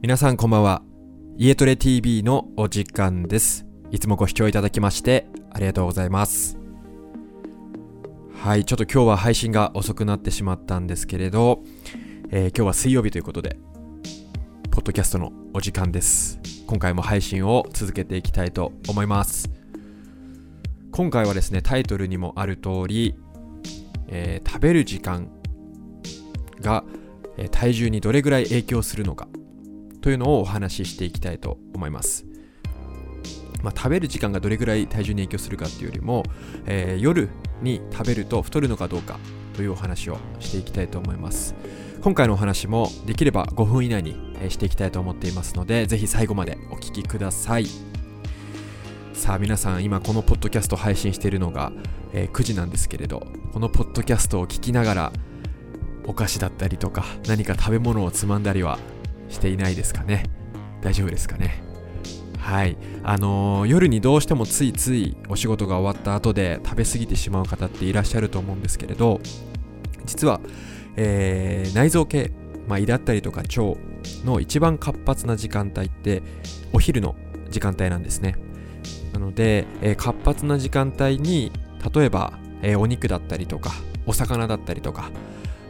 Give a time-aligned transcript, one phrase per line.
[0.00, 0.82] 皆さんこんばんは。
[1.36, 3.66] 家トレ TV のお時間です。
[3.90, 6.56] いつもご視聴いただきましてありがとうございます。
[8.32, 11.64] はい、ちょっと今日は配信が遅くなってしまったんですけれど、
[12.30, 13.56] えー今日は水曜日ということで、
[14.70, 16.38] ポッドキャストのお時間です。
[16.68, 19.50] 今回も配信を続けていきたいと思います。
[20.92, 23.16] 今回はですね、タイトルにもある通り、
[24.06, 25.28] えー食べる時間
[26.60, 26.84] が、
[27.36, 29.26] えー体重にどれぐらい影響するのか
[30.00, 32.26] というのをお話ししていきたいと思います。
[33.62, 36.22] まあ、食べる時間がどれぐらい体重に影響するかっていうよりも、
[36.66, 37.28] えー夜
[37.60, 39.18] に食べると太るのかどうか
[39.54, 41.54] というお話をしていきたいと思います。
[42.00, 44.14] 今回のお話もできれば5分以内に
[44.48, 47.66] していきたいと思っていますので、ぜひ最後までお聞きください。
[49.14, 51.72] さあ皆さん今このポッドキャスト配信しているのが、
[52.12, 55.12] え9時なんですけれどこのポッドキャストを聞きながら
[56.06, 58.78] お菓子だったりとか何か食べ物をつまんだりは
[59.28, 60.24] していないですかね。
[60.80, 61.62] 大丈夫ですかね。
[62.38, 62.76] はい。
[63.02, 69.20] あのー夜にどうしてもついついお仕事が終わった後で食べ過ぎてしまう方っていらっしゃると思うんですけれど
[70.06, 70.40] 実は、
[70.96, 72.32] えー内臓系、
[72.66, 73.78] まあ、胃だったりとか腸
[74.24, 76.22] の一番活発な時間帯って
[76.72, 77.16] お昼の
[77.50, 78.36] 時間帯なんですね。
[79.12, 81.52] なので、えー活発な時間帯に
[81.94, 83.72] 例えば、えーお肉だったりとか
[84.06, 85.10] お魚だったりとか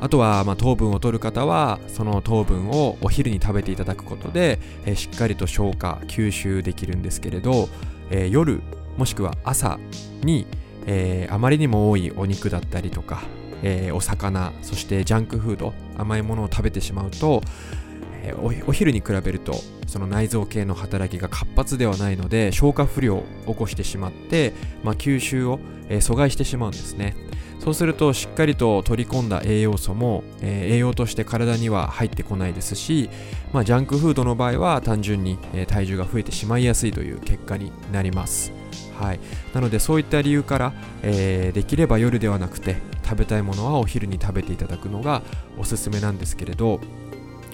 [0.00, 7.68] あとは、まあ、糖分を取る方はその糖分をお昼に食べていただくことで、えーしっかりと消化吸収できるんですけれど、
[8.10, 8.60] えー夜
[8.96, 9.78] もしくは朝
[10.22, 10.46] に、
[10.86, 13.22] えーあまりにも多いお肉だったりとか、
[13.62, 17.42] えお魚そしてジャンクフード甘いものを食べてしまうと、
[18.42, 19.54] おお昼に比べると
[19.86, 24.52] その内臓系の働きが活発ではないので消化不良を起こしてしまって、
[24.82, 27.14] まあ、吸収を、え阻害してしまうんですね。
[27.66, 33.10] そうするとしっかりと取り込んだ栄養素も、えー栄養として体には入ってこないですし、
[33.52, 38.52] まあ、ジャンクフードの場合は単純に、えー体重が増えてしまいやすいという結果になります。
[38.96, 39.20] はい、
[39.52, 45.22] なのでそういった理由から、えーできれば夜ではなくて食べたいものはお昼に食べていただくのが
[45.58, 46.78] おすすめなんですけれど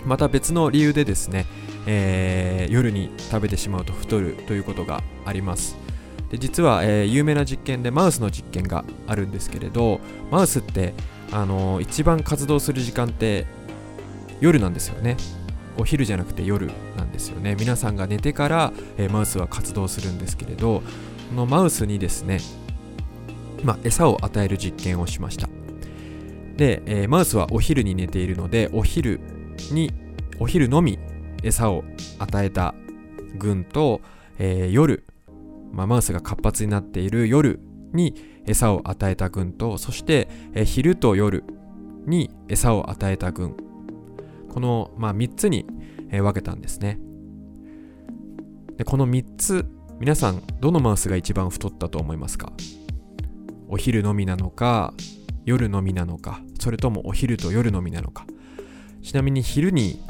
[0.05, 1.47] また別の理由でですね、
[1.87, 5.79] えー夜に食べてしまうと太るということがあります。
[6.33, 10.01] で実は、えー有名な実験でマウスの実験があるんですけれど
[10.31, 10.95] マウスって、
[11.31, 13.47] あのー一番活動する時間って
[14.41, 15.17] 夜なんですよね。
[15.79, 17.57] お昼じゃなくて夜なんですよね。
[17.59, 20.83] 皆さんが寝てから、えーマウスは活動するんですけれど
[21.29, 22.41] このマウスにですね、
[23.63, 25.49] まあ、餌を与える実験をしました。
[26.57, 29.21] で、えーマウスはお昼に寝ているのでお昼
[29.71, 29.93] に
[30.39, 30.99] お昼のみ
[31.43, 31.85] 餌を
[32.19, 32.75] 与えた
[33.37, 34.01] 群と、
[34.39, 35.05] えー夜、
[35.73, 37.61] まあ、マウスが活発になっている夜
[37.93, 38.15] に
[38.47, 41.45] 餌を与えた群とそして、え昼と夜
[42.07, 43.57] に餌を与えた群。
[44.49, 45.67] この、まあ、3つに、
[46.11, 46.99] え分けたんですね。
[48.77, 49.67] でこの3つ
[49.99, 52.53] 皆さんどのマウスが一番太ったと思いますか？
[53.69, 54.93] お昼のみなのか
[55.45, 58.27] 夜のみなのかそれともお昼と夜のみなのか。
[59.03, 60.01] ちなみに昼に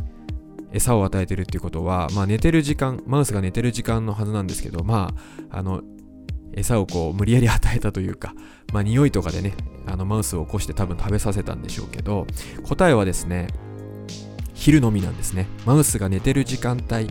[0.72, 5.14] 餌を与えてるっていうことは、まあ、寝てる時間マウスが寝てる時間のはずなんですけどま
[5.50, 5.82] ああの
[6.54, 8.34] 餌をこう無理やり与えたというか
[8.72, 9.54] まあ匂いとかでね
[9.86, 12.26] あのマウスを起こして多分食べさせたんでしょうけど
[12.64, 13.48] 答えはですね
[14.54, 15.48] 昼のみなんですね。
[15.66, 17.08] マウスが寝てる時間帯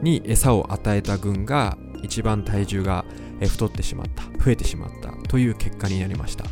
[0.00, 3.04] に餌を与えた群が一番体重が
[3.40, 6.44] 太ってしまった増えてしまったという結果になりました。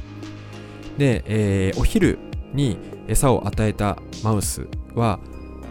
[0.99, 2.19] で、えーお昼
[2.53, 5.21] に餌を与えたマウスは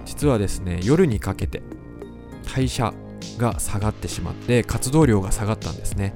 [0.06, 1.62] 実はですね夜にかけて
[2.54, 2.94] 代謝
[3.38, 6.16] が下がってしまって活動量が下がったんですね。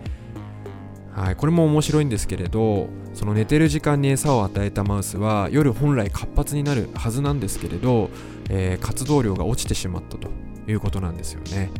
[1.12, 8.10] はい、これも面白いんですけれどその寝てる時間に餌を与えたマウスは夜本来活発になるはずなんですけれど、
[8.50, 10.30] えー活動量が落ちてしまったと
[10.68, 11.72] いうことなんですよね。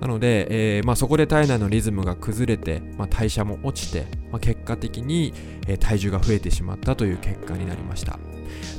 [0.00, 5.32] なので、えーまあ、そこで体内のリズムが崩れて、まあ、代謝も落ちて、まあ、結果的に、
[5.66, 8.18] え体重が増えてしまったという結果になりました。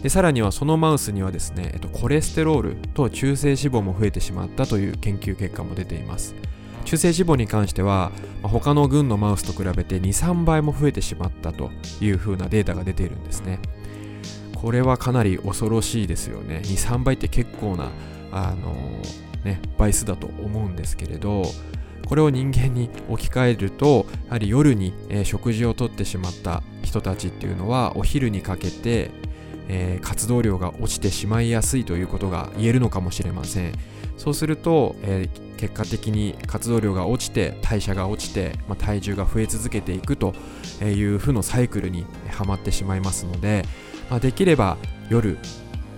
[0.03, 6.35] でさらにはそのマウスにはですね、えっと、コレステロールと中性脂肪も増えてしまったという研究結果も出ています。
[6.85, 11.69] 中性脂肪に関しては、他の群のマウスと比べて23倍も増えてしまったと
[11.99, 13.59] いう風なデータが出ているんですね。
[14.55, 16.61] これはかなり恐ろしいですよね。
[16.63, 17.89] 23倍って結構な
[18.31, 18.73] あの
[19.43, 21.43] ね倍数だと思うんですけれど
[22.07, 24.93] これを人間に置き換えるとやはり夜に、
[25.25, 29.11] 食事をとってしまった人たちっていうのはお昼にかけて、
[29.67, 33.73] えー活動量が落ちてしまいやすいということが言えるのかもしれません。
[34.17, 40.33] そうすると、えー結果的に活動量が落ちて代謝が落ちて、まあ、体重が増え続けていくと
[40.81, 43.65] いう負のサイクルにはまってしまいますので、
[44.09, 44.77] まあ、できれば
[45.09, 45.39] 夜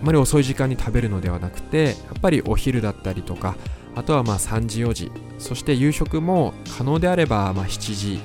[0.01, 3.56] あまり遅い時間に食べるのではなくてやっぱりお昼だったりとか
[3.95, 8.19] あとはまあ3時4時そして夕食も可能であればま7時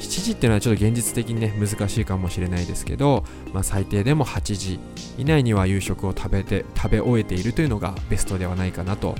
[0.00, 4.80] 7時っていうのはちょっと現実的にね難しいかもしれないですけど、まあ、最低でも8時
[5.18, 9.14] 以内には夕食を食べて食べ終えているというのがベストではないかなと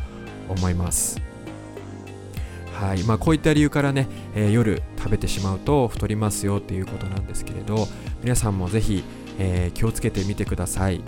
[0.48, 1.20] 思います。
[2.72, 3.02] はい。
[3.02, 7.86] まあ、こういった理由からね、えー、夜食べてしまうと太りますよっていうことなんですけれど
[8.22, 9.04] 皆さんもぜひ、
[9.38, 11.02] えー、気をつけてみてください、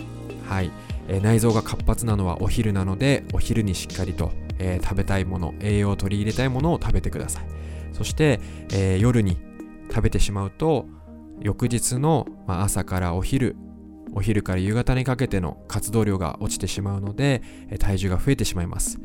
[0.47, 0.71] はい。
[1.07, 7.45] えー、内臓が活発なのはお昼なのでお昼にしっかりと、え食べたいもの栄養を取り入れたいものを食べてください。
[7.91, 8.39] そして、
[8.71, 9.37] え夜に
[9.93, 10.87] 食べてしまうと
[11.39, 13.55] 翌日の、朝からお昼
[14.15, 17.41] お昼から夕方にかけての活動量が落ちてしまうので
[17.79, 18.99] 体重が増えてしまいます。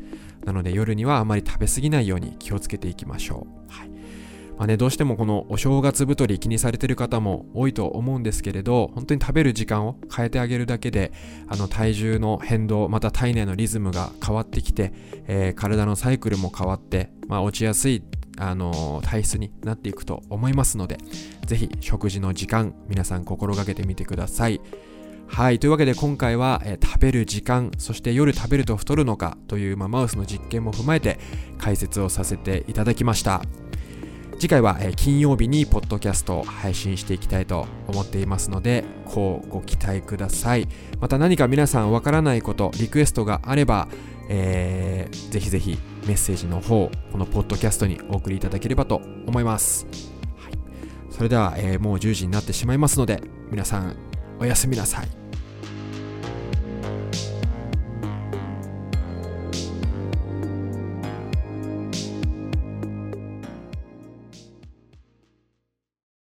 [0.45, 3.89] なので夜にはあまり食べ過ぎないように気をつけていきましょう、はい。
[4.59, 11.13] まあね、どうしてもこのお正月太り気にされてる方も多いと思うんですけれど本当に食べる時間を変えてあげるだけで
[11.47, 14.91] あの体重の変動また体内のリズムが変わってきて、
[15.27, 18.03] えー、体のサイクルも変わって、まあ、落ちやすい
[18.39, 20.97] あの体質になっていくと思いますので、
[21.45, 24.61] ぜひ食事の時間、皆さん心がけてみてください。
[25.27, 25.59] はい。
[25.59, 31.19] というわけで今回は、えー、食べる時間、そして夜食べると太るのかという、まあ、マウスの実験も踏まえて
[31.59, 33.43] 解説をさせていただきました。
[34.39, 40.69] 次回は、え、金曜日にポッドキャストを配信していきたいと思っていますので、こうご期待ください。
[41.01, 43.89] また何か皆さんわからないこと、リクエストがあれば、
[44.29, 45.77] えー、ぜひぜひ
[46.07, 49.85] メッセージの方、このポッドキャストにお送りいただければと思います。
[50.37, 50.53] はい、
[51.09, 53.21] それでは、えー、もう10時になってしまいますので、
[53.51, 53.97] 皆さん
[54.39, 55.18] おやすみなさい。